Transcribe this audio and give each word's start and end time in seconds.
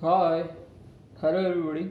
Hi, 0.00 0.44
hello 1.20 1.38
everybody. 1.42 1.82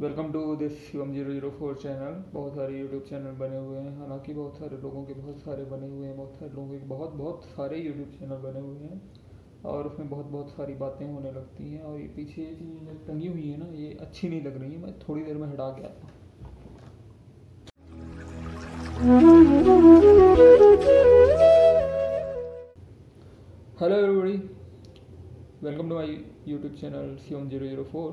Welcome 0.00 0.30
to 0.32 0.40
this 0.56 0.78
Shivam 0.84 1.12
zero 1.12 1.32
zero 1.32 1.50
four 1.58 1.74
channel 1.82 2.14
बहुत 2.34 2.54
सारे 2.54 2.78
YouTube 2.78 3.02
channel 3.08 3.34
बने 3.40 3.56
हुए 3.56 3.78
हैं। 3.78 3.92
हालाँकि 3.98 4.34
बहुत 4.34 4.56
सारे 4.58 4.76
लोगों 4.82 5.02
के 5.04 5.14
बहुत 5.14 5.40
सारे 5.40 5.64
बने 5.72 5.88
हुए 5.88 6.06
हैं। 6.06 6.16
बहुत 6.16 6.38
सारे 6.38 6.50
लोगों 6.52 6.68
के 6.70 6.86
बहुत 6.86 7.12
बहुत 7.12 7.44
सारे 7.46 7.78
यूट्यूब 7.78 8.08
चैनल 8.20 8.40
बने 8.46 8.60
हुए 8.60 8.78
हैं। 8.78 9.00
और 9.64 9.86
उसमें 9.86 10.08
बहुत 10.10 10.26
बहुत 10.26 10.50
सारी 10.50 10.74
बातें 10.74 11.06
होने 11.06 11.32
लगती 11.32 11.70
हैं। 11.72 11.82
और 11.82 12.00
ये 12.00 12.06
पीछे 12.16 12.42
ये 12.42 12.54
चीज़ें 12.54 13.06
टंगी 13.06 13.28
हुई 13.28 13.48
है 13.48 13.58
ना 13.58 13.68
ये 13.76 13.96
अच्छी 14.00 14.28
नहीं 14.28 14.42
लग 14.44 14.60
रही 14.60 14.72
है। 14.72 14.78
मैं 14.82 14.98
थोड़ी 14.98 15.22
देर 15.22 15.36
में 15.36 15.48
हटा 15.48 15.70
के 15.70 15.82
आता 15.84 16.00
हूँ। 16.02 16.16
Hello 23.80 23.96
everybody 23.96 24.40
welcome 25.62 25.88
to 25.88 25.94
my 25.94 26.06
YouTube 26.46 26.74
channel 26.80 27.16
Shivam 27.18 27.48
zero 27.50 27.66
zero 27.66 27.84
four 27.84 28.10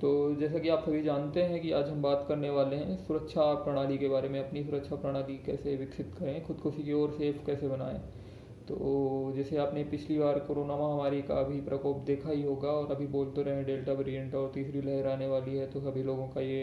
तो 0.00 0.08
जैसा 0.36 0.58
कि 0.58 0.68
आप 0.68 0.80
सभी 0.84 1.02
जानते 1.02 1.42
हैं 1.42 1.60
कि 1.62 1.70
आज 1.72 1.88
हम 1.88 2.00
बात 2.02 2.24
करने 2.28 2.48
वाले 2.50 2.76
हैं 2.76 2.96
सुरक्षा 2.98 3.42
प्रणाली 3.64 3.98
के 3.98 4.08
बारे 4.08 4.28
में, 4.28 4.38
अपनी 4.40 4.62
सुरक्षा 4.64 4.96
प्रणाली 4.96 5.36
कैसे 5.46 5.74
विकसित 5.76 6.14
करें 6.18 6.42
खुद 6.46 6.56
को 6.56 6.70
सिक्योर 6.70 7.10
सेफ़ 7.10 7.36
कैसे 7.46 7.68
बनाएँ। 7.68 7.98
तो 8.68 9.32
जैसे 9.36 9.56
आपने 9.56 9.84
पिछली 9.92 10.18
बार 10.18 10.38
कोरोना 10.48 10.76
महामारी 10.76 11.22
का 11.22 11.42
भी 11.42 11.60
प्रकोप 11.60 12.02
देखा 12.06 12.30
ही 12.30 12.42
होगा 12.42 12.70
और 12.70 12.90
अभी 12.94 13.06
बोल 13.08 13.30
तो 13.36 13.42
रहे 13.42 13.62
डेल्टा 13.64 13.92
वेरिएंट 13.92 14.34
और 14.34 14.50
तीसरी 14.54 14.80
लहर 14.80 15.06
आने 15.08 15.28
वाली 15.28 15.56
है 15.56 15.70
तो 15.70 15.80
सभी 15.80 16.02
लोगों 16.02 16.26
का 16.28 16.40
ये 16.40 16.62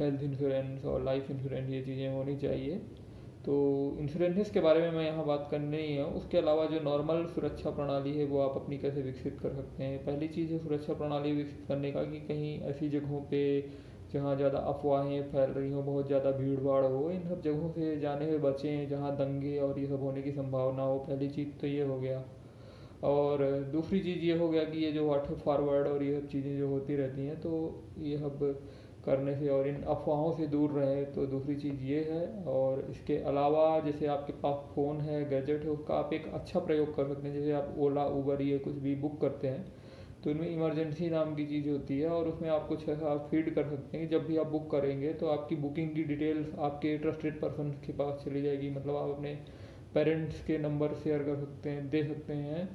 हेल्थ 0.00 0.22
इंश्योरेंस 0.24 0.84
और 0.84 1.04
लाइफ 1.04 1.30
इंश्योरेंस 1.30 1.70
ये 1.70 1.82
चीज़ें 1.82 2.08
होनी 2.14 2.36
चाहिए। 2.38 2.80
तो 3.46 3.96
इंश्योरेंसेस 4.00 4.50
के 4.50 4.60
बारे 4.60 4.80
में 4.80 4.90
मैं 4.90 5.04
यहाँ 5.04 5.24
बात 5.26 5.46
करनी 5.50 5.76
ही 5.76 5.92
है। 5.94 6.04
उसके 6.04 6.38
अलावा 6.38 6.64
जो 6.66 6.80
नॉर्मल 6.80 7.24
सुरक्षा 7.26 7.70
प्रणाली 7.70 8.12
है, 8.12 8.24
वो 8.24 8.40
आप 8.40 8.56
अपनी 8.56 8.78
कैसे 8.78 9.02
विकसित 9.02 9.38
कर 9.42 9.52
सकते 9.54 9.84
हैं? 9.84 9.98
पहली 10.04 10.28
चीज़ 10.28 10.52
है 10.52 10.58
सुरक्षा 10.58 10.94
प्रणाली 10.94 11.32
विकसित 11.32 11.64
करने 11.68 11.92
का 11.92 12.02
कि 12.04 12.20
कहीं 12.20 12.58
ऐसी 12.70 12.88
जगहों 12.88 13.20
पे 13.20 13.42
जहाँ 14.12 14.34
ज़्यादा 14.36 14.58
अफवाहें 14.58 15.22
फैल 15.22 15.50
रही 15.50 15.70
हों, 15.72 15.84
बहुत 15.86 16.06
ज़्यादा 16.06 16.30
भीड़ 16.30 16.58
भाड़ 16.60 16.84
हो, 16.84 17.10
इन 17.10 17.28
सब 17.28 17.42
जगहों 17.42 17.70
से 17.70 17.96
जाने 18.00 18.30
से 18.30 18.38
बचें, 18.38 18.88
जहाँ 18.88 19.16
दंगे 19.16 19.58
और 19.58 19.78
ये 19.78 19.86
सब 19.86 20.02
होने 20.02 20.22
की 20.22 20.32
संभावना 20.32 20.82
हो। 20.82 20.98
पहली 20.98 21.28
चीज़ 21.28 21.48
तो 21.60 21.66
ये 21.66 21.82
हो 21.82 21.98
गया। 22.00 22.22
और 23.04 23.42
दूसरी 23.72 24.00
चीज़ 24.00 24.18
ये 24.18 24.36
हो 24.38 24.48
गया 24.48 24.64
कि 24.64 24.84
ये 24.84 24.90
जो 24.92 25.06
वाटर 25.06 25.34
फॉरवर्ड 25.34 25.86
और 25.86 26.02
ये 26.02 26.20
सब 26.20 26.28
चीज़ें 26.28 26.56
जो 26.58 26.68
होती 26.68 26.96
रहती 26.96 27.26
हैं 27.26 27.40
तो 27.40 27.50
ये 27.98 28.18
सब 28.18 28.38
करने 29.06 29.34
से 29.36 29.48
और 29.48 29.68
इन 29.68 29.82
अफवाहों 29.84 30.32
से 30.36 30.46
दूर 30.48 30.70
रहें 30.72 31.12
तो 31.12 31.26
दूसरी 31.26 31.56
चीज़ 31.56 31.82
ये 31.84 32.00
है 32.04 32.44
और 32.48 32.86
इसके 32.90 33.16
अलावा 33.24 33.78
जैसे 33.80 34.06
आपके 34.08 34.32
पास 34.34 34.64
फ़ोन 34.74 35.00
है, 35.00 35.28
गैजेट 35.30 35.64
है, 35.64 35.70
उसका 35.70 35.94
आप 35.94 36.12
एक 36.12 36.26
अच्छा 36.34 36.60
प्रयोग 36.60 36.94
कर 36.96 37.08
सकते 37.08 37.28
हैं। 37.28 37.34
जैसे 37.34 37.52
आप 37.52 37.74
ओला, 37.78 38.04
उबर 38.04 38.42
ये 38.42 38.58
कुछ 38.58 38.74
भी 38.78 38.94
बुक 38.96 39.20
करते 39.20 39.48
हैं 39.48 39.64
तो 40.24 40.30
इनमें 40.30 40.48
इमरजेंसी 40.48 41.08
नाम 41.10 41.34
की 41.34 41.44
चीज़ 41.46 41.68
होती 41.68 41.98
है 41.98 42.08
और 42.08 42.28
उसमें 42.28 42.48
आप 42.50 42.66
कुछ 42.68 42.88
ऐसा 42.88 43.16
फ़ीड 43.30 43.54
कर 43.54 43.68
सकते 43.68 43.98
हैं 43.98 44.08
कि 44.08 44.14
जब 44.14 44.26
भी 44.26 44.36
आप 44.36 44.46
बुक 44.46 44.70
करेंगे 44.70 45.12
तो 45.12 45.26
आपकी 45.28 45.56
बुकिंग 45.56 45.90
की 45.90 46.04
डिटेल्स 46.04 46.54
आपके 46.60 46.96
ट्रस्टेड 46.98 47.40
पर्सन 47.40 47.70
के 47.86 47.92
पास 47.92 48.24
चली 48.24 48.42
जाएगी। 48.42 48.70
मतलब 48.70 48.96
आप 48.96 49.10
अपने 49.10 49.34
पेरेंट्स 49.94 50.42
के 50.44 50.58
नंबर 50.58 50.94
शेयर 50.94 51.22
कर 51.22 51.36
सकते 51.36 51.70
हैं, 51.70 51.88
दे 51.90 52.02
सकते 52.04 52.32
हैं। 52.32 52.68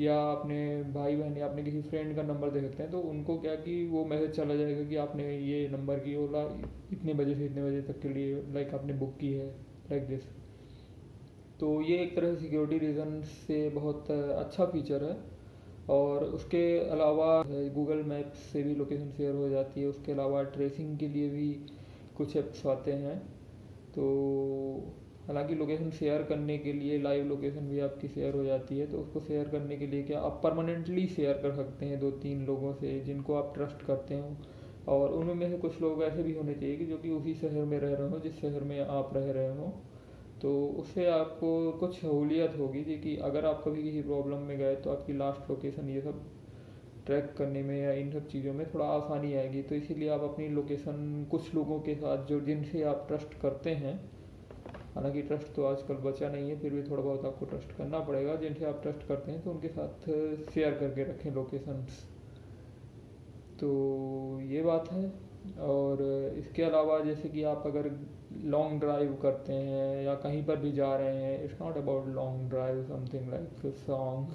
या 0.00 0.16
अपने 0.32 0.82
भाई 0.82 1.16
बहन 1.16 1.36
या 1.36 1.46
अपने 1.46 1.62
किसी 1.62 1.80
फ्रेंड 1.82 2.16
का 2.16 2.22
नंबर 2.22 2.50
दे 2.50 2.60
सकते 2.60 2.82
हैं 2.82 2.92
तो 2.92 2.98
उनको 3.00 3.38
क्या 3.38 3.54
कि 3.54 3.84
वो 3.86 4.04
मैसेज 4.04 4.30
चला 4.30 4.54
जाएगा 4.54 4.88
कि 4.88 4.96
आपने 4.96 5.38
ये 5.38 5.68
नंबर 5.68 5.98
की 5.98 6.16
ओला 6.16 6.42
इतने 6.92 7.14
बजे 7.14 7.34
से 7.34 7.44
इतने 7.44 7.62
बजे 7.62 7.80
तक 7.82 8.00
के 8.00 8.08
लिए 8.08 8.42
लाइक 8.54 8.74
आपने 8.74 8.92
बुक 8.92 9.16
की 9.20 9.32
है 9.32 9.46
लाइक 9.90 10.06
दिस 10.06 10.20
तो 11.60 11.80
ये 11.82 11.98
एक 11.98 12.16
तरह 12.16 12.34
से 12.34 12.40
सिक्योरिटी 12.40 12.86
रीज़न 12.86 13.20
से 13.46 13.68
बहुत 13.68 14.10
अच्छा 14.10 14.64
फीचर 14.64 15.04
है 15.04 15.16
और 15.88 16.24
उसके 16.24 16.62
अलावा 16.88 17.42
गूगल 17.74 18.02
मैप 18.02 18.32
से 18.52 18.62
भी 18.62 18.74
लोकेशन 18.74 19.10
शेयर 19.10 19.34
हो 19.34 19.48
जाती 19.48 19.80
है, 19.80 19.86
उसके 19.86 20.12
अलावा 20.12 20.42
ट्रेसिंग 20.42 20.98
के 20.98 21.08
लिए 21.08 21.28
भी 21.28 21.48
कुछ 22.16 22.36
ऐप्स 22.36 22.66
आते 22.66 22.92
हैं 22.92 23.18
तो 23.94 24.06
हालाँकि 25.26 25.54
लोकेशन 25.54 25.90
शेयर 25.90 26.22
करने 26.22 26.56
के 26.58 26.72
लिए 26.72 26.98
लाइव 27.02 27.24
लोकेशन 27.26 27.68
भी 27.68 27.80
आपकी 27.80 28.08
शेयर 28.08 28.34
हो 28.34 28.44
जाती 28.44 28.78
है 28.78 28.86
तो 28.86 28.98
उसको 28.98 29.20
शेयर 29.20 29.48
करने 29.48 29.76
के 29.76 29.86
लिए 29.86 30.02
क्या 30.02 30.20
आप 30.20 30.40
परमानेंटली 30.44 31.06
शेयर 31.06 31.38
कर 31.38 31.52
सकते 31.54 31.86
हैं 31.86 31.98
दो 32.00 32.10
तीन 32.20 32.44
लोगों 32.46 32.72
से 32.74 33.00
जिनको 33.00 33.34
आप 33.34 33.52
ट्रस्ट 33.54 33.82
करते 33.86 34.14
हो। 34.14 34.36
और 34.88 35.12
उनमें 35.12 35.34
में 35.34 35.48
से 35.50 35.56
कुछ 35.58 35.80
लोग 35.82 36.02
ऐसे 36.02 36.22
भी 36.22 36.32
होने 36.34 36.54
चाहिए 36.54 36.76
कि 36.76 36.86
जो 36.86 36.96
कि 36.96 37.10
उसी 37.10 37.34
शहर 37.34 37.64
में 37.64 37.78
रह 37.78 37.94
रहे 37.94 38.08
हो, 38.08 38.18
जिस 38.18 38.40
शहर 38.40 38.64
में 38.64 38.80
आप 38.80 39.10
रह 39.14 39.30
रहे 39.32 39.48
हो। 39.48 39.72
तो 40.42 40.66
उससे 40.78 41.06
आपको 41.06 41.70
कुछ 41.72 42.00
सहूलियत 42.00 42.56
होगी 42.58 42.82
जी 42.84 42.94
कि 42.94 43.16
अगर 43.24 43.46
आप 43.46 43.62
कभी 43.64 43.82
किसी 43.82 44.02
प्रॉब्लम 44.02 44.38
में 44.38 44.56
गए 44.58 44.74
तो 44.76 44.90
आपकी 44.90 45.12
लास्ट 45.12 45.50
लोकेशन 45.50 45.88
ये 45.88 46.00
सब 46.00 46.24
ट्रैक 47.06 47.34
करने 47.38 47.62
में 47.62 47.78
या 47.80 47.92
इन 47.92 48.10
सब 48.12 48.26
चीज़ों 48.28 48.52
में 48.54 48.66
थोड़ा 48.74 48.86
आसानी 48.86 49.32
आएगी। 49.34 49.62
तो 49.62 49.74
इसीलिए 49.74 50.08
आप 50.08 50.22
अपनी 50.22 50.48
लोकेशन 50.48 51.26
कुछ 51.30 51.54
लोगों 51.54 51.80
के 51.80 51.94
साथ 51.94 52.26
जो 52.26 52.40
जिनसे 52.40 52.82
आप 52.82 53.04
ट्रस्ट 53.08 53.40
करते 53.42 53.70
हैं 53.70 54.00
हालाँकि 54.96 55.22
ट्रस्ट 55.22 55.54
तो 55.56 55.64
आजकल 55.66 55.94
बचा 56.04 56.28
नहीं 56.28 56.50
है, 56.50 56.58
फिर 56.60 56.72
भी 56.72 56.82
थोड़ा 56.82 57.02
बहुत 57.02 57.24
आपको 57.24 57.46
ट्रस्ट 57.46 57.76
करना 57.78 57.98
पड़ेगा। 58.00 58.34
जिनसे 58.36 58.64
आप 58.64 58.80
ट्रस्ट 58.82 59.06
करते 59.08 59.32
हैं 59.32 59.42
तो 59.42 59.50
उनके 59.50 59.68
साथ 59.68 60.08
शेयर 60.54 60.74
करके 60.74 61.04
रखें 61.04 61.30
लोकेशंस 61.34 62.02
तो 63.60 63.68
ये 64.42 64.62
बात 64.62 64.92
है। 64.92 65.12
और 65.62 66.02
इसके 66.38 66.62
अलावा 66.62 66.98
जैसे 67.00 67.28
कि 67.28 67.42
आप 67.44 67.62
अगर 67.66 67.90
लॉन्ग 68.44 68.80
ड्राइव 68.80 69.14
करते 69.22 69.52
हैं 69.52 70.04
या 70.04 70.14
कहीं 70.24 70.44
पर 70.46 70.56
भी 70.56 70.72
जा 70.72 70.94
रहे 70.96 71.16
हैं 71.16 71.44
it's 71.44 71.60
not 71.60 71.76
about 71.76 72.06
long 72.14 72.48
drive 72.50 72.82
something 72.84 73.28
like 73.30 73.74
song 73.76 74.32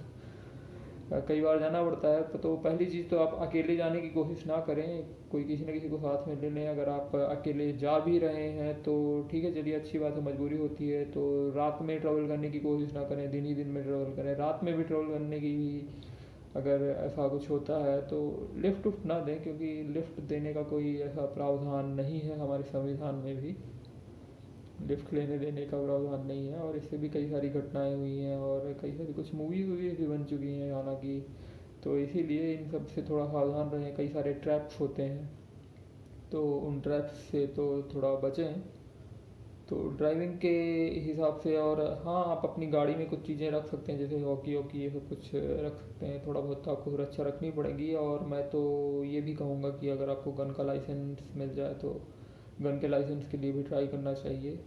कई 1.11 1.41
बार 1.41 1.59
जाना 1.59 1.81
पड़ता 1.83 2.07
है 2.07 2.21
तो 2.39 2.55
पहली 2.57 2.85
चीज़ 2.85 3.07
तो 3.07 3.17
आप 3.19 3.33
अकेले 3.41 3.75
जाने 3.75 4.01
की 4.01 4.09
कोशिश 4.09 4.45
ना 4.47 4.57
करें। 4.61 4.85
कोई 5.31 5.43
किसी 5.43 5.65
न 5.65 5.73
किसी 5.73 5.89
को 5.89 5.97
साथ 5.97 6.27
में 6.27 6.39
ले। 6.41 6.49
लें 6.49 6.67
अगर 6.67 6.89
आप 6.89 7.15
अकेले 7.15 7.71
जा 7.77 7.97
भी 7.99 8.17
रहे 8.19 8.47
हैं 8.49 8.73
तो 8.83 8.93
ठीक 9.31 9.43
है, 9.43 9.51
चलिए, 9.53 9.73
अच्छी 9.75 9.99
बात 9.99 10.15
है, 10.15 10.23
मजबूरी 10.25 10.57
होती 10.57 10.89
है। 10.89 11.03
तो 11.05 11.23
रात 11.55 11.79
में 11.81 11.99
ट्रैवल 12.01 12.27
करने 12.27 12.49
की 12.51 12.59
कोशिश 12.59 12.93
ना 12.93 13.03
करें, 13.03 13.29
दिन 13.31 13.45
ही 13.45 13.53
दिन 13.55 13.67
में 13.67 13.83
ट्रैवल 13.83 14.13
करें। 14.15 14.33
रात 14.35 14.63
में 14.63 14.73
भी 14.75 14.83
ट्रैवल 14.83 15.07
करने 15.07 15.39
की 15.39 15.55
अगर 16.55 16.81
ऐसा 16.99 17.27
कुछ 17.27 17.49
होता 17.49 17.83
है 17.83 17.99
तो 18.07 18.19
लिफ्ट 18.55 18.87
उफ्ट 18.87 19.05
ना 19.05 19.19
दें, 19.19 19.41
क्योंकि 19.43 19.73
लिफ्ट 19.93 20.21
देने 20.21 20.53
का 20.53 20.63
कोई 20.63 20.95
ऐसा 21.01 21.25
प्रावधान 21.35 21.93
नहीं 21.95 22.19
है 22.19 22.39
हमारे 22.39 22.63
संविधान 22.63 23.15
में 23.15 23.35
भी। 23.37 23.55
लिफ्ट 24.87 25.13
लेने 25.13 25.37
देने 25.39 25.65
का 25.65 25.83
प्रावधान 25.85 26.25
नहीं 26.27 26.47
है 26.47 26.59
और 26.59 26.77
इससे 26.77 26.97
भी 26.97 27.09
कई 27.09 27.29
सारी 27.29 27.49
घटनाएँ 27.49 27.95
हुई 27.95 28.17
हैं 28.17 28.37
और 28.37 28.77
कई 28.81 28.91
सारी 28.91 29.13
कुछ 29.13 29.33
मूवीज़ 29.35 29.69
भी 29.69 30.07
बन 30.07 30.23
चुकी 30.23 30.53
हैं 30.53 30.73
हालाँकि 30.73 31.19
तो 31.83 31.97
इसीलिए 31.97 32.53
इन 32.53 32.69
सबसे 32.69 33.01
थोड़ा 33.01 33.25
सावधान 33.25 33.69
रहें, 33.69 33.95
कई 33.95 34.07
सारे 34.07 34.33
ट्रैप्स 34.33 34.79
होते 34.79 35.03
हैं। 35.03 35.29
तो 36.31 36.43
उन 36.59 36.79
ट्रैप्स 36.81 37.13
से 37.31 37.45
तो 37.47 37.65
थोड़ा 37.95 38.13
बचें। 38.15 38.61
तो 39.69 39.77
ड्राइविंग 39.89 40.33
के 40.39 40.49
हिसाब 41.01 41.39
से 41.39 41.55
और 41.57 41.81
हाँ 42.05 42.23
आप 42.25 42.41
अपनी 42.45 42.67
गाड़ी 42.67 42.95
में 42.95 43.09
कुछ 43.09 43.25
चीज़ें 43.27 43.49
रख 43.51 43.67
सकते 43.67 43.91
हैं, 43.91 43.99
जैसे 43.99 44.19
हॉकी 44.21 44.55
वॉकी 44.55 44.81
ये 44.81 44.89
सब 44.89 45.07
कुछ 45.09 45.29
रख 45.35 45.75
सकते 45.75 46.05
हैं। 46.05 46.25
थोड़ा 46.27 46.39
बहुत 46.41 46.63
तो 46.65 46.71
आपको 46.71 46.91
सुरक्षा 46.91 47.23
रखनी 47.23 47.51
पड़ेगी 47.51 47.93
और 47.95 48.25
मैं 48.25 48.43
तो 48.49 49.03
ये 49.03 49.21
भी 49.21 49.33
कहूँगा 49.33 49.69
कि 49.69 49.89
अगर 49.89 50.09
आपको 50.09 50.31
गन 50.31 50.51
का 50.51 50.63
लाइसेंस 50.63 51.19
मिल 51.35 51.53
जाए 51.55 51.73
तो 51.73 51.99
गन 52.61 52.79
के 52.79 52.87
लाइसेंस 52.87 53.27
के 53.27 53.37
लिए 53.37 53.51
भी 53.51 53.63
ट्राई 53.63 53.87
करना 53.87 54.13
चाहिए। 54.15 54.59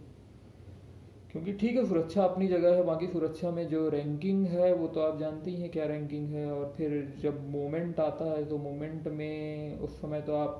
क्योंकि 1.31 1.53
ठीक 1.53 1.77
है, 1.77 1.85
सुरक्षा 1.85 2.23
अपनी 2.23 2.47
जगह 2.47 2.75
है, 2.75 2.83
बाकी 2.83 3.07
सुरक्षा 3.07 3.49
में 3.51 3.67
जो 3.67 3.87
रैंकिंग 3.89 4.45
है, 4.47 4.73
वो 4.73 4.87
तो 4.87 4.99
आप 5.01 5.19
जानते 5.19 5.51
ही 5.51 5.61
हैं 5.61 5.69
क्या 5.71 5.85
रैंकिंग 5.85 6.29
है। 6.29 6.51
और 6.51 6.73
फिर 6.77 7.13
जब 7.21 7.49
मोमेंट 7.51 7.99
आता 7.99 8.25
है 8.25 8.45
तो 8.45 8.57
मोमेंट 8.59 9.07
में 9.09 9.79
उस 9.79 9.99
समय 10.01 10.21
तो 10.21 10.35
आप 10.35 10.59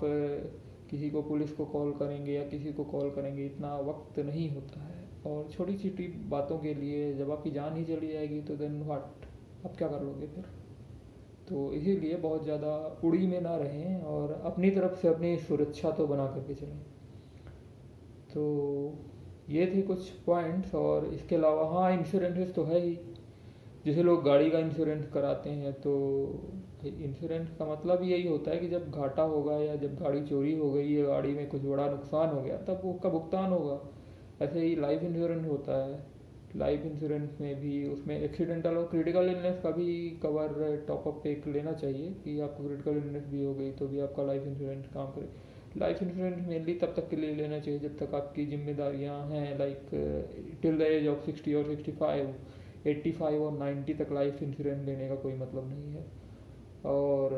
किसी 0.90 1.10
को 1.10 1.22
पुलिस 1.22 1.52
को 1.52 1.66
कॉल 1.66 1.92
करेंगे 1.94 2.34
या 2.34 2.44
किसी 2.44 2.74
को 2.74 2.84
कॉल 2.86 3.10
करेंगे, 3.12 3.46
इतना 3.46 3.76
वक्त 3.82 4.20
नहीं 4.22 4.50
होता 4.50 4.82
है। 4.82 5.04
और 5.26 5.48
छोटी 5.52 5.74
छोटी 5.76 6.08
बातों 6.30 6.58
के 6.58 6.74
लिए 6.74 7.14
जब 7.14 7.32
आपकी 7.32 7.52
जान 7.52 7.78
ही 7.78 7.84
चली 7.86 8.12
जाएगी 8.12 8.42
तो 8.42 8.56
देन 8.56 8.82
वाट 8.84 9.26
आप 9.64 9.76
क्या 9.78 9.88
कर 9.88 10.04
लोगे 10.04 10.28
फिर? 10.28 10.44
तो 11.48 11.72
इसीलिए 11.74 12.16
बहुत 12.18 12.44
ज़्यादा 12.44 12.76
उड़ी 13.04 13.26
में 13.28 13.40
ना 13.42 13.56
रहें 13.58 14.02
और 14.04 14.32
अपनी 14.46 14.70
तरफ़ 14.72 15.02
से 15.02 15.08
अपनी 15.08 15.38
सुरक्षा 15.40 15.92
तो 15.92 16.08
बना 16.08 16.26
करके 16.28 16.54
चलें। 16.56 16.80
तो 18.36 18.44
ये 19.50 19.66
थे 19.76 19.82
कुछ 19.82 20.10
पॉइंट्स 20.26 20.74
और 20.76 21.06
इसके 21.06 21.36
अलावा 21.36 21.68
हाँ 21.70 21.92
इंश्योरेंसेस 21.94 22.54
तो 22.56 22.64
है 22.64 22.80
ही। 22.82 22.98
जैसे 23.86 24.04
लोग 24.04 24.24
गाड़ी 24.24 24.50
का 24.50 24.60
इंश्योरेंस 24.60 25.06
कराते 25.08 25.50
हैं 25.50 25.74
तो 25.82 25.92
इंश्योरेंस 26.86 27.50
का 27.60 27.66
मतलब 27.66 28.04
यही 28.04 28.28
होता 28.28 28.52
है 28.52 28.58
कि 28.58 28.68
जब 28.70 28.90
घाटा 28.92 29.24
होगा 29.24 29.58
या 29.58 29.76
जब 29.76 29.96
गाड़ी 29.96 30.22
चोरी 30.22 30.56
हो 30.58 30.72
गई, 30.72 30.94
या 30.94 31.06
गाड़ी 31.06 31.34
में 31.34 31.48
कुछ 31.50 31.62
बड़ा 31.62 31.88
नुकसान 31.90 32.30
हो 32.30 32.42
गया, 32.42 32.58
तब 32.60 32.82
उसका 32.86 33.10
भुगतान 33.10 33.52
होगा। 33.52 33.80
ऐसे 34.42 34.60
ही 34.60 34.76
लाइफ 34.76 35.04
इंश्योरेंस 35.04 35.48
होता 35.48 35.84
है। 35.86 36.04
लाइफ 36.56 36.86
इंश्योरेंस 36.86 37.38
में 37.42 37.56
भी, 37.62 37.88
उसमें 37.90 38.20
एक्सीडेंटल 38.20 38.78
और 38.78 38.86
क्रिटिकल 38.86 39.30
इलनेस 39.30 39.60
का 39.64 39.72
भी 39.72 40.10
कवर 40.24 40.84
टॉपअप 40.88 41.26
एक 41.28 41.48
लेना 41.48 41.72
चाहिए 41.74 42.12
कि 42.24 42.40
आपको 42.40 42.64
क्रिटिकल 42.64 42.98
इलनेस 42.98 43.26
भी 43.28 43.44
हो 43.44 43.54
गई 43.54 43.72
तो 43.72 43.88
भी 43.88 44.00
आपका 44.00 44.24
लाइफ 44.24 44.48
इंश्योरेंस 44.48 44.86
काम 44.88 45.08
करे। 45.08 45.30
लाइफ 45.78 46.02
इंश्योरेंस 46.04 46.48
मेनली 46.48 46.74
तब 46.74 46.94
तक 46.98 47.10
के 47.10 47.16
लिए 47.16 47.36
लेना 47.36 47.60
चाहिए 47.60 47.80
जब 47.80 47.98
तक 47.98 48.14
आपकी 48.16 48.46
जिम्मेदारियाँ 48.46 49.20
हैं 49.28 49.58
like 49.60 49.90
till 50.62 50.78
the 50.78 50.82
age 50.82 51.08
of 51.08 51.26
sixty 51.26 51.54
और 51.54 51.66
सिक्सटी 51.66 51.92
फाइव 51.92 52.34
एट्टी 52.88 53.12
फाइव 53.12 53.44
और 53.44 53.58
नाइन्टी 53.60 53.94
तक 53.94 54.12
लाइफ 54.14 54.42
इंश्योरेंस 54.44 54.86
लेने 54.86 55.08
का 55.10 55.16
कोई 55.16 55.34
मतलब 55.36 55.70
नहीं 55.70 55.94
है। 55.94 56.06
और 56.86 57.34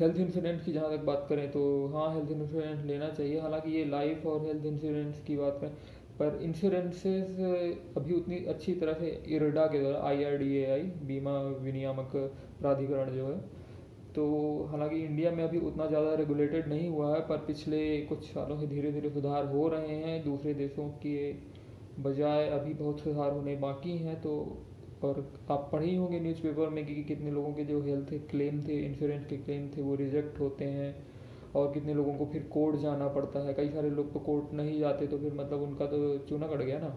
हेल्थ 0.00 0.16
इंश्योरेंस 0.20 0.64
की 0.64 0.72
जहाँ 0.72 0.90
तक 0.90 1.04
बात 1.04 1.26
करें 1.28 1.50
तो 1.50 1.62
हाँ 1.88 2.08
हेल्थ 2.14 2.30
इंश्योरेंस 2.32 2.84
लेना 2.84 3.08
चाहिए। 3.10 3.40
हालाँकि 3.40 3.70
ये 3.72 3.84
लाइफ 3.84 4.26
और 4.26 4.46
हेल्थ 4.46 4.66
इंश्योरेंस 4.66 5.20
की 5.26 5.36
बात 5.36 5.58
करें, 5.60 5.70
पर 6.18 6.38
इंश्योरेंसेस 6.42 7.38
अभी 7.96 8.14
उतनी 8.14 8.44
अच्छी 8.46 8.74
तरह 8.74 8.94
से 8.94 9.08
इरडा 9.36 9.66
के 9.66 9.80
द्वारा 9.80 10.00
आई 10.08 10.24
आर 10.24 10.36
डी 10.38 10.56
ए 10.56 10.64
आई 10.70 10.82
बीमा 11.06 11.40
विनियामक 11.62 12.16
प्राधिकरण 12.60 13.10
जो 13.10 13.26
है 13.26 13.38
तो 14.16 14.24
हालाँकि 14.70 14.98
इंडिया 14.98 15.30
में 15.30 15.42
अभी 15.44 15.58
उतना 15.60 15.86
ज़्यादा 15.86 16.14
रेगुलेटेड 16.14 16.68
नहीं 16.68 16.88
हुआ 16.88 17.14
है, 17.14 17.20
पर 17.20 17.38
पिछले 17.46 17.80
कुछ 18.02 18.24
सालों 18.24 18.58
से 18.58 18.66
धीरे 18.66 18.92
धीरे 18.92 19.10
सुधार 19.10 19.46
हो 19.46 19.66
रहे 19.68 19.96
हैं। 19.96 20.22
दूसरे 20.24 20.54
देशों 20.54 20.88
के 21.02 21.32
बजाय 22.02 22.48
अभी 22.50 22.72
बहुत 22.74 23.00
सुधार 23.00 23.32
होने 23.32 23.56
बाकी 23.58 23.96
हैं 23.98 24.20
तो 24.22 24.32
और 25.04 25.18
आप 25.50 25.68
पढ़े 25.72 25.86
ही 25.86 25.94
होंगे 25.96 26.20
न्यूज़पेपर 26.20 26.68
में 26.68 26.84
कि 26.86 26.94
कितने 27.04 27.30
लोगों 27.30 27.52
के 27.54 27.64
जो 27.64 27.80
हेल्थ 27.82 28.12
क्लेम 28.30 28.62
थे 28.62 28.78
इंश्योरेंस 28.80 29.26
के 29.26 29.36
क्लेम 29.38 29.68
थे, 29.68 29.82
वो 29.82 29.94
रिजेक्ट 29.94 30.40
होते 30.40 30.64
हैं 30.66 30.94
और 31.54 31.72
कितने 31.72 31.94
लोगों 31.94 32.14
को 32.14 32.26
फिर 32.26 32.48
कोर्ट 32.52 32.76
जाना 32.76 33.08
पड़ता 33.08 33.46
है। 33.46 33.54
कई 33.54 33.68
सारे 33.68 33.90
लोग 33.90 34.12
तो 34.12 34.20
कोर्ट 34.20 34.54
नहीं 34.54 34.78
जाते 34.80 35.06
तो 35.06 35.18
फिर 35.18 35.34
मतलब 35.34 35.62
उनका 35.62 35.86
तो 35.86 36.16
चूना 36.28 36.46
कट 36.46 36.62
गया 36.62 36.78
ना। 36.78 36.94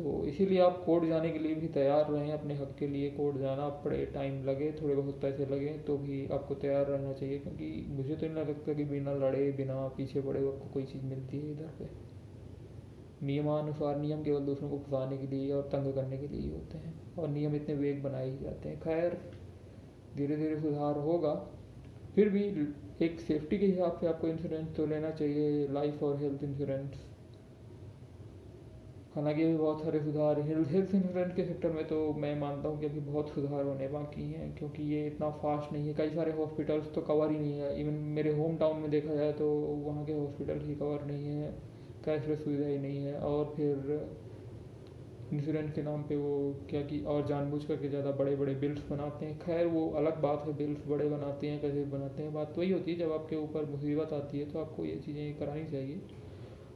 तो 0.00 0.12
इसीलिए 0.26 0.60
आप 0.60 0.82
कोर्ट 0.84 1.04
जाने 1.04 1.30
के 1.30 1.38
लिए 1.38 1.54
भी 1.54 1.66
तैयार 1.68 2.10
रहें, 2.10 2.32
अपने 2.32 2.54
हक 2.54 2.74
के 2.78 2.86
लिए 2.86 3.08
कोर्ट 3.10 3.36
जाना, 3.36 3.68
पड़े 3.84 4.04
टाइम 4.14 4.44
लगे, 4.44 4.70
थोड़े 4.72 4.94
बहुत 4.94 5.20
पैसे 5.22 5.46
लगे 5.46 5.68
तो 5.86 5.96
भी 5.98 6.26
आपको 6.32 6.54
तैयार 6.54 6.86
रहना 6.86 7.12
चाहिए, 7.12 7.38
क्योंकि 7.38 7.86
मुझे 7.88 8.14
तो 8.14 8.26
नहीं 8.26 8.36
लगता 8.36 8.74
कि 8.74 8.84
बिना 8.84 9.14
लड़े, 9.16 9.50
बिना 9.52 9.74
पीछे 9.96 10.20
पड़े 10.20 10.40
आपको 10.40 10.72
कोई 10.72 10.84
चीज़ 10.84 11.04
मिलती 11.04 11.38
है 11.38 11.50
इधर 11.52 11.70
पे। 11.78 11.88
नियमानुसार, 13.26 13.98
नियम 13.98 14.22
केवल 14.24 14.40
दूसरों 14.40 14.70
को 14.70 14.78
फंसाने 14.78 15.18
के 15.18 15.26
लिए 15.26 15.52
और 15.52 15.68
तंग 15.72 15.92
करने 15.94 16.18
के 16.18 16.28
लिए 16.28 16.50
होते 16.52 16.78
हैं, 16.78 16.94
और 17.18 17.28
नियम 17.28 17.56
इतने 17.56 17.74
वेग 17.74 18.02
बनाए 18.02 18.30
ही 18.30 18.36
जाते 18.38 18.68
हैं। 18.68 18.80
खैर 18.80 19.20
धीरे 20.16 20.36
धीरे 20.36 20.60
सुधार 20.60 20.98
होगा, 21.00 21.34
फिर 22.14 22.28
भी 22.28 22.44
एक 23.04 23.20
सेफ्टी 23.20 23.58
के 23.58 23.66
हिसाब 23.66 23.98
से 24.00 24.06
आपको 24.06 24.28
इंश्योरेंस 24.28 24.74
तो 24.76 24.86
लेना 24.86 25.10
चाहिए 25.12 25.66
लाइफ 25.72 26.02
और 26.02 26.16
हेल्थ 26.18 26.44
इंश्योरेंस 26.44 27.06
हालाँकि 29.10 29.42
अभी 29.42 29.56
बहुत 29.56 29.82
सारे 29.82 30.00
सुधार 30.00 30.40
हेल्थ 30.40 30.68
हेल्थ 30.68 30.94
इंश्योरेंस 30.94 31.34
के 31.36 31.44
सेक्टर 31.44 31.70
में 31.70 31.84
तो 31.84 31.96
मैं 32.14 32.34
मानता 32.40 32.68
हूँ 32.68 32.78
कि 32.80 32.86
अभी 32.86 33.00
बहुत 33.00 33.28
सुधार 33.28 33.64
होने 33.64 33.88
बाकी 33.88 34.22
हैं, 34.24 34.54
क्योंकि 34.56 34.82
ये 34.84 35.06
इतना 35.06 35.30
फास्ट 35.38 35.72
नहीं 35.72 35.88
है। 35.88 35.94
कई 35.94 36.10
सारे 36.10 36.32
हॉस्पिटल्स 36.32 36.92
तो 36.94 37.00
कवर 37.00 37.30
ही 37.30 37.38
नहीं 37.38 37.58
है। 37.58 37.80
इवन 37.80 37.94
मेरे 38.14 38.32
होम 38.34 38.56
टाउन 38.56 38.76
में 38.76 38.90
देखा 38.90 39.14
जाए 39.14 39.32
तो 39.32 39.48
वहाँ 39.86 40.04
के 40.04 40.12
हॉस्पिटल 40.12 40.60
ही 40.60 40.74
कवर 40.74 41.04
नहीं 41.06 41.26
है। 41.28 41.50
कैशलेस 42.04 42.44
सुविधा 42.44 42.66
ही 42.66 42.78
नहीं 42.78 43.04
है। 43.04 43.14
और 43.20 43.52
फिर 43.56 43.74
इंश्योरेंस 45.32 45.72
के 45.72 45.82
नाम 45.82 46.02
पे 46.02 46.16
वो 46.16 46.54
क्या 46.70 46.82
कि 46.82 47.00
और 47.06 47.26
जानबूझ 47.26 47.64
करके 47.64 47.88
ज़्यादा 47.88 48.10
बड़े 48.12 48.36
बड़े 48.36 48.54
बिल्स 48.56 48.88
बनाते 48.90 49.26
हैं। 49.26 49.38
खैर, 49.38 49.66
वो 49.66 49.88
अलग 49.96 50.20
बात 50.22 50.44
है। 50.46 50.56
बिल्स 50.56 50.86
बड़े 50.88 51.08
बनाते 51.08 51.48
हैं, 51.48 51.60
कैसे 51.60 51.84
बनाते 51.88 52.22
हैं। 52.22 52.32
बात 52.34 52.54
तो 52.54 52.60
वही 52.60 52.70
होती 52.72 52.92
है, 52.92 52.98
जब 52.98 53.12
आपके 53.12 53.36
ऊपर 53.38 53.70
मुसीबत 53.70 54.12
आती 54.12 54.38
है 54.38 54.50
तो 54.50 54.58
आपको 54.60 54.84
ये 54.84 54.96
चीज़ें 54.96 55.38
करानी 55.38 55.64
चाहिए। 55.66 56.00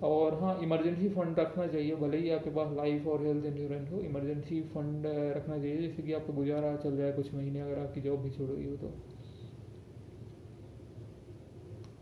और 0.04 0.34
हाँ 0.40 0.58
इमरजेंसी 0.62 1.08
फंड 1.08 1.38
रखना 1.38 1.66
चाहिए, 1.66 1.94
भले 1.96 2.18
ही 2.18 2.30
आपके 2.30 2.50
पास 2.50 2.76
लाइफ 2.76 3.06
और 3.06 3.26
हेल्थ 3.26 3.46
इंश्योरेंस 3.46 3.90
हो 3.92 4.00
इमरजेंसी 4.00 4.60
फंड 4.74 5.06
रखना 5.06 5.58
चाहिए, 5.58 5.76
जैसे 5.78 6.02
कि 6.02 6.12
आपको 6.12 6.32
गुजारा 6.32 6.74
चल 6.76 6.96
जाए 6.96 7.12
कुछ 7.12 7.34
महीने 7.34 7.60
अगर 7.60 7.78
आपकी 7.80 8.00
जॉब 8.00 8.20
भी 8.20 8.30
छोड़ 8.30 8.50
गई 8.50 8.66
हो 8.66 8.76
तो। 8.76 8.92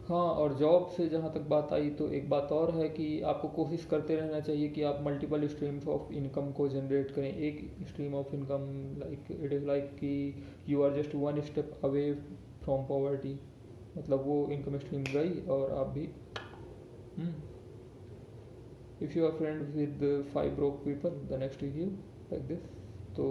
हाँ 0.05 0.25
और 0.35 0.55
जॉब 0.55 0.87
से 0.87 1.09
जहाँ 1.09 1.33
तक 1.35 1.41
बात 1.49 1.73
आई 1.73 1.91
तो 1.91 2.09
एक 2.11 2.29
बात 2.31 2.53
और 2.53 2.71
है 2.75 2.89
कि 2.89 3.21
आपको 3.23 3.49
कोशिश 3.49 3.85
करते 3.85 4.17
रहना 4.17 4.41
चाहिए 4.41 4.69
कि 4.69 4.83
आप 4.83 4.99
मल्टीपल 5.03 5.47
स्ट्रीम्स 5.49 5.87
ऑफ़ 5.89 6.13
इनकम 6.13 6.51
को 6.53 6.67
जनरेट 6.69 7.11
करें। 7.11 7.29
एक 7.29 7.61
stream 7.89 8.15
of 8.15 8.35
income 8.35 8.67
like 8.99 9.31
it 9.33 9.53
is 9.53 9.65
like 9.67 9.95
कि 9.95 10.13
you 10.69 10.83
are 10.83 10.95
just 10.95 11.15
one 11.15 11.41
step 11.41 11.81
away 11.85 12.13
from 12.65 12.85
poverty 12.87 13.39
मतलब 13.97 14.25
वो 14.27 14.47
इनकम 14.53 14.79
स्ट्रीम 14.79 15.07
गई 15.13 15.41
और 15.49 15.73
आप 15.75 15.87
भी। 15.89 16.09
If 19.03 19.19
you 19.19 19.25
are 19.27 19.33
friend 19.33 19.63
with 19.75 20.25
five 20.35 20.55
broke 20.55 20.83
people 20.85 21.11
the 21.29 21.39
next 21.41 21.63
is 21.65 21.79
you 21.79 21.87
like 21.87 22.47
this 22.47 22.65
तो 23.17 23.27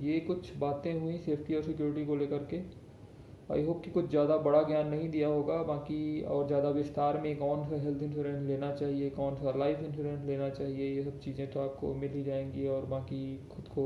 ये 0.00 0.18
कुछ 0.20 0.56
बातें 0.58 0.92
हुई 1.00 1.18
सेफ्टी 1.18 1.54
और 1.54 1.62
सिक्योरिटी 1.62 2.04
को 2.06 2.16
लेकर 2.16 2.46
के। 2.52 2.60
आई 3.52 3.64
होप 3.64 3.82
कि 3.84 3.90
कुछ 3.90 4.08
ज़्यादा 4.10 4.36
बड़ा 4.36 4.62
ज्ञान 4.62 4.88
नहीं 4.88 5.08
दिया 5.10 5.28
होगा, 5.28 5.56
बाकी 5.62 6.22
और 6.22 6.46
ज़्यादा 6.46 6.68
विस्तार 6.70 7.20
में 7.20 7.36
कौन 7.38 7.64
सा 7.64 7.80
हेल्थ 7.82 8.02
इंश्योरेंस 8.02 8.46
लेना 8.46 8.70
चाहिए 8.72 9.10
कौन 9.10 9.34
सा 9.34 9.52
लाइफ 9.58 9.80
इंश्योरेंस 9.80 10.24
लेना 10.26 10.48
चाहिए, 10.50 10.94
ये 10.96 11.02
सब 11.02 11.18
चीज़ें 11.20 11.50
तो 11.50 11.60
आपको 11.60 11.92
मिल 11.94 12.12
ही 12.12 12.22
जाएँगी 12.24 12.66
और 12.66 12.86
बाकी 12.86 13.20
खुद 13.50 13.68
को 13.68 13.84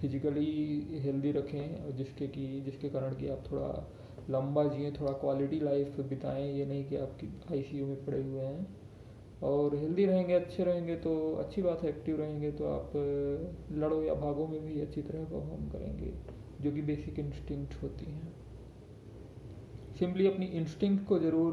फिजिकली 0.00 1.00
हेल्दी 1.04 1.32
रखें, 1.32 1.96
जिसके 1.96 2.28
कि, 2.28 2.46
जिसके 2.60 2.88
कारण 2.88 3.14
कि 3.14 3.28
आप 3.28 3.44
थोड़ा 3.52 3.68
लंबा 4.30 4.64
जिए, 4.64 4.90
थोड़ा 4.92 5.12
क्वालिटी 5.12 5.60
लाइफ 5.60 6.00
बिताएँ, 6.00 6.52
ये 6.58 6.66
नहीं 6.66 6.84
कि 6.84 6.96
आप 6.96 7.18
आई 7.52 7.82
में 7.82 8.04
पड़े 8.06 8.22
हुए 8.22 8.42
हैं। 8.42 8.83
और 9.44 9.74
हेल्दी 9.76 10.04
रहेंगे, 10.06 10.34
अच्छे 10.34 10.64
रहेंगे 10.64 10.94
तो 10.96 11.10
अच्छी 11.36 11.62
बात 11.62 11.82
है 11.82 11.88
एक्टिव 11.88 12.16
रहेंगे 12.16 12.50
तो 12.52 12.66
आप 12.66 12.92
लड़ो 13.74 14.02
या 14.02 14.14
भागो 14.16 14.46
में 14.46 14.60
भी 14.62 14.80
अच्छी 14.80 15.02
तरह 15.02 15.24
परफॉर्म 15.24 15.68
करेंगे, 15.70 16.12
जो 16.60 16.72
कि 16.72 16.82
बेसिक 16.82 17.18
इंस्टिंक्ट 17.18 17.82
होती 17.82 18.06
हैं। 18.06 18.32
सिंपली 19.98 20.26
अपनी 20.26 20.46
इंस्टिंक्ट 20.54 21.06
को 21.08 21.18
ज़रूर 21.18 21.52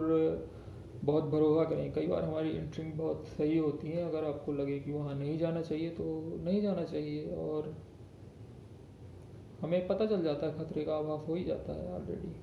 बहुत 1.03 1.23
भरोसा 1.25 1.63
करें। 1.69 1.91
कई 1.93 2.07
बार 2.07 2.23
हमारी 2.23 2.49
इंस्टिंक्ट 2.51 2.97
बहुत 2.97 3.25
सही 3.29 3.57
होती 3.57 3.87
हैं, 3.87 4.03
अगर 4.03 4.25
आपको 4.25 4.53
लगे 4.53 4.79
कि 4.79 4.91
वहाँ 4.91 5.15
नहीं 5.15 5.37
जाना 5.39 5.61
चाहिए 5.61 5.89
तो 5.91 6.03
नहीं 6.39 6.61
जाना 6.61 6.83
चाहिए, 6.85 7.25
और 7.27 7.73
हमें 9.61 9.87
पता 9.87 10.05
चल 10.05 10.23
जाता 10.23 10.45
है, 10.45 10.57
खतरे 10.57 10.83
का 10.83 10.95
आभास 10.95 11.27
हो 11.27 11.35
ही 11.35 11.43
जाता 11.43 11.73
है 11.73 11.93
ऑलरेडी 11.93 12.33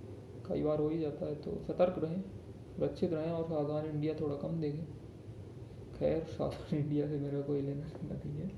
कई 0.49 0.63
बार 0.63 0.79
हो 0.79 0.89
ही 0.89 0.99
जाता 0.99 1.27
है 1.27 1.35
तो 1.37 1.59
सतर्क 1.65 1.99
रहें, 2.05 2.21
सुरक्षित 2.77 3.13
रहें 3.13 3.31
और 3.33 3.45
सावधान 3.45 3.87
इंडिया 3.87 4.15
थोड़ा 4.21 4.37
कम 4.39 4.61
देखें। 4.61 4.98
खैर 5.99 6.25
सावधान 6.25 6.79
इंडिया 6.79 7.07
से 7.11 7.19
मेरा 7.19 7.41
कोई 7.41 7.61
लेना 7.61 7.87
देना 7.87 8.21
नहीं 8.25 8.41
है। 8.41 8.51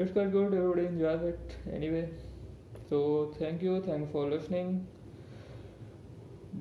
It's 0.00 0.12
quite 0.12 0.32
good, 0.32 0.54
everybody 0.54 0.86
enjoys 0.86 1.24
it. 1.30 1.56
Anyway, 1.78 2.08
so 2.90 3.00
thank 3.40 3.62
you, 3.62 3.80
thanks 3.88 4.14
for 4.14 4.28
listening. 4.34 4.78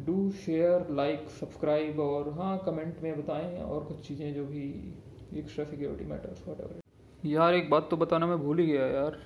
Do 0.05 0.31
share 0.31 0.87
like 0.91 1.29
subscribe 1.29 1.99
और 1.99 2.29
हाँ 2.29 2.63
कमेंट 2.65 2.95
में 3.03 3.17
बताएँ 3.17 3.61
और 3.61 3.83
कुछ 3.83 4.07
चीज़ें 4.07 4.33
जो 4.33 4.45
भी 4.45 4.93
एक्स्ट्रा 5.39 5.65
सिक्योरिटी 5.65 6.05
मैटर्स 6.05 6.47
वट 6.47 7.25
यार, 7.25 7.53
एक 7.53 7.69
बात 7.69 7.87
तो 7.91 7.97
बताना 7.97 8.27
मैं 8.27 8.37
भूल 8.37 8.59
ही 8.59 8.65
गया 8.67 8.85
यार। 8.87 9.17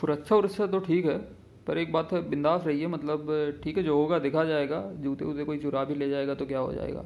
सुरक्षा 0.00 0.36
उरक्षा 0.36 0.66
तो 0.66 0.78
ठीक 0.78 1.04
है, 1.04 1.18
पर 1.66 1.78
एक 1.78 1.92
बात 1.92 2.12
है, 2.12 2.28
बिंदास 2.28 2.66
रहिए 2.66 2.86
मतलब 2.86 3.26
ठीक 3.64 3.76
है, 3.76 3.82
जो 3.82 3.96
होगा, 3.96 4.18
देखा 4.18 4.44
जाएगा। 4.44 4.92
जूते 4.92 5.24
वूते 5.24 5.44
कोई 5.44 5.58
चुरा 5.58 5.84
भी 5.84 5.94
ले 5.94 6.10
जाएगा 6.10 6.34
तो 6.34 6.46
क्या 6.46 6.58
हो 6.58 6.72
जाएगा? 6.72 7.04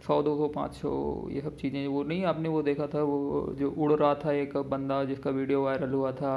सौ, 0.00 0.22
दो 0.22 0.36
सौ, 0.36 0.46
पाँच 0.48 0.74
सौ, 0.74 1.28
ये 1.32 1.40
सब 1.40 1.56
चीज़ें, 1.56 1.86
वो 1.86 2.02
नहीं, 2.04 2.24
आपने 2.24 2.48
वो 2.48 2.62
देखा 2.62 2.86
था, 2.86 3.02
वो 3.02 3.54
जो 3.58 3.70
उड़ 3.70 3.92
रहा 3.92 4.14
था 4.14 4.32
एक 4.32 4.56
बंदा 4.70 5.04
जिसका 5.04 5.30
वीडियो 5.30 5.62
वायरल 5.64 5.92
हुआ 5.92 6.12
था 6.12 6.32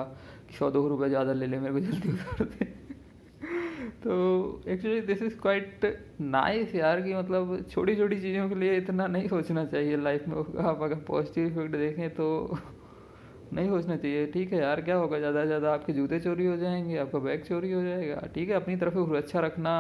सौ, 0.59 0.69
दो 0.71 0.87
रुपये 0.87 1.09
ज़्यादा 1.09 1.33
ले 1.33 1.47
ले, 1.47 1.59
मेरे 1.59 1.73
को 1.73 1.79
जल्दी 1.79 2.09
उतार 2.09 2.45
दे। 2.45 2.65
तो 4.03 4.61
actually 4.67 5.01
this 5.01 5.21
is 5.21 5.37
quite 5.39 5.85
nice 6.21 6.75
यार 6.75 7.01
कि 7.01 7.13
मतलब 7.13 7.65
छोटी 7.71 7.95
छोटी 7.95 8.19
चीज़ों 8.21 8.47
के 8.49 8.55
लिए 8.55 8.77
इतना 8.77 9.07
नहीं 9.07 9.27
सोचना 9.27 9.65
चाहिए 9.65 9.97
लाइफ 9.97 10.27
में, 10.27 10.37
आप 10.37 10.81
अगर 10.83 10.95
पॉजिटिव 11.07 11.47
इफ़ेक्ट 11.47 11.75
देखें 11.75 12.09
तो 12.09 12.57
नहीं 13.53 13.69
सोचना 13.69 13.95
चाहिए। 13.97 14.25
ठीक 14.27 14.53
है 14.53 14.59
यार, 14.59 14.81
क्या 14.81 14.95
होगा, 14.95 15.19
ज़्यादा 15.19 15.41
से 15.41 15.47
ज़्यादा 15.47 15.73
आपके 15.73 15.93
जूते 15.93 16.19
चोरी 16.19 16.45
हो 16.45 16.57
जाएँगे, 16.57 16.97
आपका 16.97 17.19
बैग 17.19 17.43
चोरी 17.43 17.71
हो 17.71 17.81
जाएगा। 17.83 18.21
ठीक 18.35 18.49
है, 18.49 18.55
अपनी 18.55 18.75
तरफ़ 18.75 18.93
से 18.93 19.05
सुरक्षा 19.05 19.39
रखना 19.39 19.73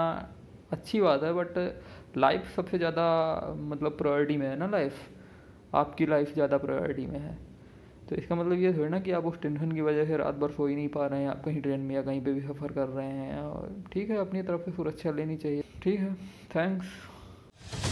अच्छी 0.71 1.01
बात 1.01 1.23
है 1.23 1.33
बट 1.33 1.57
लाइफ 2.17 2.47
सबसे 2.55 2.77
ज़्यादा 2.77 3.03
मतलब 3.61 3.97
प्रायोरिटी 3.97 4.37
में 4.37 4.47
है 4.47 4.55
ना 4.55 4.67
लाइफ 4.67 5.75
आपकी 5.75 6.05
लाइफ 6.05 6.33
ज़्यादा 6.33 6.57
प्रायोरिटी 6.57 7.05
में 7.07 7.19
है। 7.19 7.37
तो 8.09 8.15
इसका 8.15 8.35
मतलब 8.35 8.59
ये 8.59 8.73
थोड़ी 8.73 8.89
ना 8.89 8.99
कि 8.99 9.11
आप 9.11 9.25
उस 9.25 9.41
टेंशन 9.41 9.71
की 9.71 9.81
वजह 9.81 10.05
से 10.05 10.17
रात 10.17 10.35
भर 10.35 10.51
सो 10.51 10.67
ही 10.67 10.75
नहीं 10.75 10.87
पा 10.87 11.05
रहे 11.07 11.21
हैं, 11.21 11.27
आप 11.29 11.43
कहीं 11.45 11.61
ट्रेन 11.61 11.79
में 11.79 11.95
या 11.95 12.01
कहीं 12.01 12.21
पे 12.21 12.33
भी 12.33 12.41
सफ़र 12.41 12.71
कर 12.73 12.87
रहे 12.87 13.07
हैं। 13.07 13.41
और 13.41 13.75
ठीक 13.93 14.09
है, 14.09 14.17
अपनी 14.17 14.41
तरफ़ 14.43 14.61
से 14.61 14.71
सुरक्षा 14.71 15.11
लेनी 15.11 15.37
चाहिए। 15.37 15.63
ठीक 15.83 15.99
है 15.99 16.13
थैंक्स 16.55 17.88